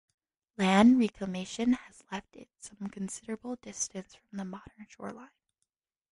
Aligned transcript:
Land 0.57 0.97
reclamation 0.97 1.73
has 1.73 2.01
left 2.11 2.35
it 2.35 2.49
some 2.59 2.89
considerable 2.89 3.57
distance 3.57 4.15
from 4.15 4.39
the 4.39 4.45
modern 4.45 4.87
shoreline. 4.89 5.29